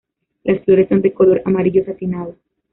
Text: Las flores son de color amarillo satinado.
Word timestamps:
Las 0.45 0.65
flores 0.65 0.89
son 0.89 1.03
de 1.03 1.13
color 1.13 1.43
amarillo 1.45 1.85
satinado. 1.85 2.33